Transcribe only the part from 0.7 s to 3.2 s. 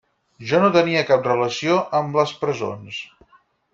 tenia cap relació amb les presons.